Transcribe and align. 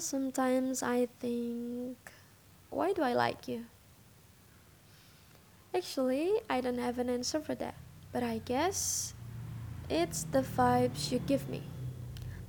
sometimes 0.00 0.82
I 0.82 1.08
think, 1.20 1.96
why 2.70 2.92
do 2.92 3.02
I 3.02 3.12
like 3.12 3.48
you? 3.48 3.66
Actually, 5.74 6.32
I 6.48 6.60
don't 6.60 6.78
have 6.78 6.98
an 6.98 7.08
answer 7.08 7.40
for 7.40 7.54
that, 7.54 7.74
but 8.12 8.22
I 8.22 8.38
guess 8.44 9.14
it's 9.88 10.24
the 10.24 10.42
vibes 10.42 11.12
you 11.12 11.18
give 11.20 11.48
me. 11.48 11.62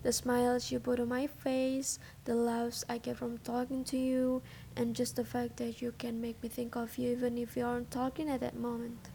The 0.03 0.11
smiles 0.11 0.71
you 0.71 0.79
put 0.79 0.99
on 0.99 1.09
my 1.09 1.27
face, 1.27 1.99
the 2.25 2.33
laughs 2.33 2.83
I 2.89 2.97
get 2.97 3.17
from 3.17 3.37
talking 3.39 3.83
to 3.85 3.97
you, 3.97 4.41
and 4.75 4.95
just 4.95 5.15
the 5.15 5.23
fact 5.23 5.57
that 5.57 5.81
you 5.81 5.93
can 5.97 6.19
make 6.19 6.41
me 6.41 6.49
think 6.49 6.75
of 6.75 6.97
you 6.97 7.11
even 7.11 7.37
if 7.37 7.55
you 7.55 7.65
aren't 7.65 7.91
talking 7.91 8.29
at 8.29 8.39
that 8.39 8.55
moment. 8.55 9.09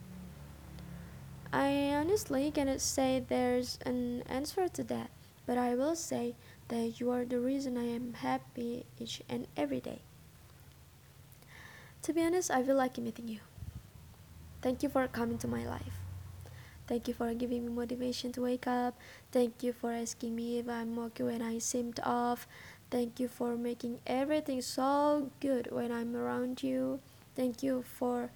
I 1.52 1.94
honestly 1.94 2.50
cannot 2.52 2.80
say 2.80 3.24
there's 3.26 3.78
an 3.84 4.22
answer 4.28 4.68
to 4.68 4.84
that, 4.84 5.10
but 5.46 5.58
I 5.58 5.74
will 5.74 5.96
say 5.96 6.36
that 6.68 7.00
you 7.00 7.10
are 7.10 7.24
the 7.24 7.38
reason 7.38 7.76
I 7.76 7.84
am 7.84 8.14
happy 8.14 8.86
each 8.98 9.22
and 9.28 9.46
every 9.56 9.80
day. 9.80 10.00
To 12.02 12.12
be 12.12 12.22
honest, 12.22 12.50
I 12.50 12.62
feel 12.62 12.76
like 12.76 12.98
meeting 12.98 13.28
you. 13.28 13.40
Thank 14.62 14.82
you 14.82 14.88
for 14.88 15.06
coming 15.08 15.38
to 15.38 15.48
my 15.48 15.66
life. 15.66 16.00
Thank 16.86 17.08
you 17.08 17.14
for 17.14 17.34
giving 17.34 17.66
me 17.66 17.72
motivation 17.72 18.30
to 18.32 18.42
wake 18.42 18.66
up. 18.66 18.94
Thank 19.32 19.62
you 19.62 19.72
for 19.72 19.92
asking 19.92 20.36
me 20.36 20.58
if 20.58 20.68
I'm 20.68 20.98
okay 21.10 21.24
when 21.24 21.42
I 21.42 21.58
seemed 21.58 21.98
off. 22.04 22.46
Thank 22.90 23.18
you 23.18 23.26
for 23.26 23.56
making 23.56 23.98
everything 24.06 24.62
so 24.62 25.30
good 25.40 25.68
when 25.72 25.90
I'm 25.90 26.14
around 26.14 26.62
you. 26.62 27.00
Thank 27.34 27.64
you 27.64 27.82
for 27.82 28.30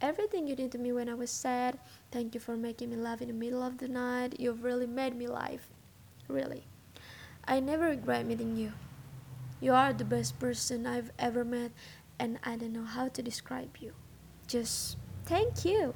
everything 0.00 0.48
you 0.48 0.56
did 0.56 0.72
to 0.72 0.78
me 0.78 0.90
when 0.90 1.08
I 1.08 1.14
was 1.14 1.30
sad. 1.30 1.78
Thank 2.10 2.34
you 2.34 2.40
for 2.40 2.56
making 2.56 2.90
me 2.90 2.96
laugh 2.96 3.22
in 3.22 3.28
the 3.28 3.34
middle 3.34 3.62
of 3.62 3.78
the 3.78 3.86
night. 3.86 4.40
You've 4.40 4.64
really 4.64 4.88
made 4.88 5.14
me 5.14 5.28
laugh. 5.28 5.70
Really. 6.26 6.64
I 7.44 7.60
never 7.60 7.86
regret 7.86 8.26
meeting 8.26 8.56
you. 8.56 8.72
You 9.60 9.74
are 9.74 9.92
the 9.92 10.04
best 10.04 10.38
person 10.38 10.86
I've 10.86 11.10
ever 11.18 11.44
met, 11.44 11.72
and 12.18 12.38
I 12.42 12.56
don't 12.56 12.72
know 12.72 12.84
how 12.84 13.08
to 13.08 13.22
describe 13.22 13.76
you. 13.78 13.94
Just 14.46 14.96
thank 15.24 15.64
you. 15.64 15.94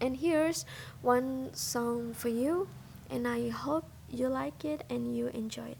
And 0.00 0.16
here's 0.16 0.66
one 1.02 1.54
song 1.54 2.14
for 2.14 2.28
you, 2.28 2.68
and 3.10 3.26
I 3.26 3.48
hope 3.48 3.86
you 4.10 4.28
like 4.28 4.64
it 4.64 4.84
and 4.90 5.16
you 5.16 5.28
enjoy 5.28 5.74
it. 5.74 5.78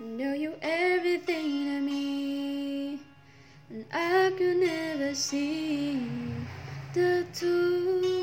Know 0.00 0.32
you 0.32 0.54
everything 0.62 1.64
to 1.66 1.80
me, 1.80 3.00
and 3.70 3.84
I 3.92 4.30
could 4.38 4.58
never 4.58 5.14
see 5.14 6.00
the 6.94 7.26
two 7.34 8.17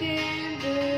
you 0.00 0.89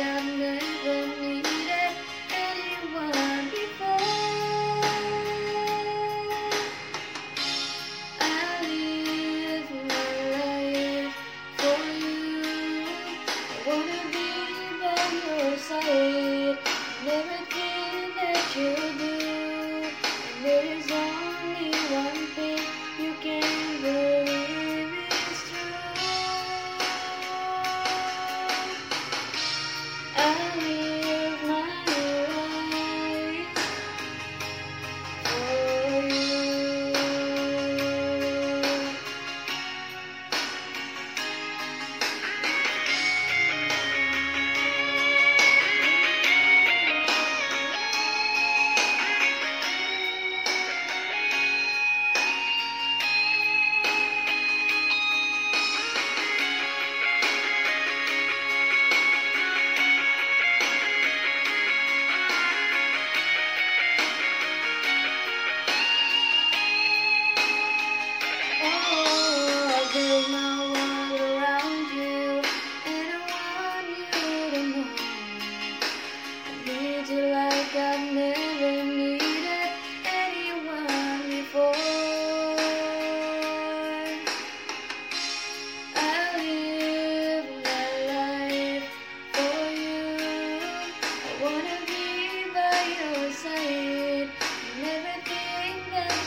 you 0.00 0.54
like 0.54 0.69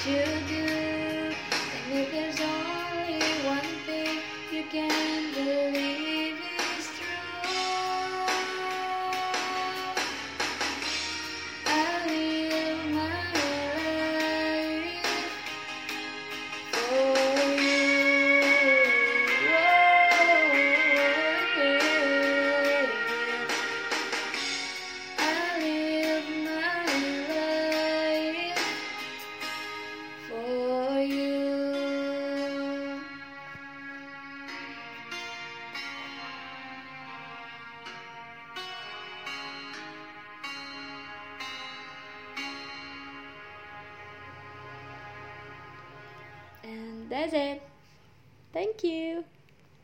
that 0.05 0.32
that's 47.13 47.33
it. 47.33 47.62
Thank 48.54 48.83
you 48.83 49.24